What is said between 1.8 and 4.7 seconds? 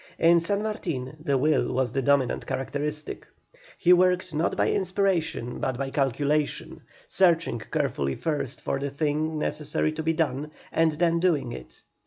the dominant characteristic. He worked not